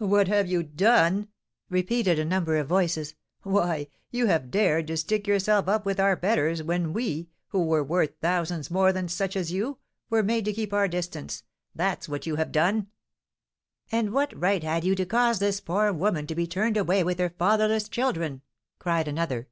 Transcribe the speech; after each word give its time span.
"What 0.00 0.28
have 0.28 0.46
you 0.46 0.62
done?" 0.62 1.28
repeated 1.70 2.18
a 2.18 2.24
number 2.26 2.58
of 2.58 2.66
voices, 2.68 3.14
"why, 3.44 3.86
you 4.10 4.26
have 4.26 4.50
dared 4.50 4.88
to 4.88 4.96
stick 4.98 5.26
yourself 5.26 5.68
up 5.68 5.86
with 5.86 5.98
our 5.98 6.16
betters, 6.16 6.62
when 6.62 6.92
we, 6.92 7.30
who 7.46 7.64
were 7.64 7.82
worth 7.82 8.10
thousands 8.20 8.70
more 8.70 8.92
than 8.92 9.08
such 9.08 9.36
as 9.36 9.52
you, 9.52 9.78
were 10.10 10.22
made 10.22 10.44
to 10.44 10.52
keep 10.52 10.74
our 10.74 10.86
distance, 10.86 11.44
that's 11.74 12.10
what 12.10 12.26
you 12.26 12.36
have 12.36 12.52
done!" 12.52 12.88
"And 13.90 14.12
what 14.12 14.38
right 14.38 14.62
had 14.62 14.84
you 14.84 14.94
to 14.96 15.06
cause 15.06 15.38
this 15.38 15.60
poor 15.62 15.90
woman 15.94 16.26
to 16.26 16.34
be 16.34 16.46
turned 16.46 16.76
away 16.76 17.02
with 17.02 17.18
her 17.18 17.30
fatherless 17.30 17.88
children?" 17.88 18.42
cried 18.78 19.08
another. 19.08 19.48